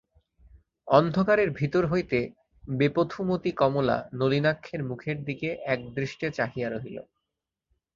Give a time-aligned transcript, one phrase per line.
[0.87, 2.19] অন্ধকারের ভিতর হইতে
[2.63, 6.97] বেপথুমতী কমলা নলিনাক্ষের মুখের দিকে একদৃষ্টে চাহিয়া রহিল।